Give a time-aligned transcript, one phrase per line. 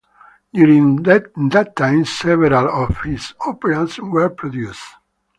[0.51, 4.81] During that time several of his operas were produced.